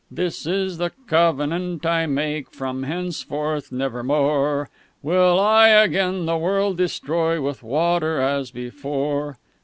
[0.11, 4.67] _"This is the cov'nant that I make: From henceforth nevermore
[5.03, 9.37] Will I again the world destroy With water, as before."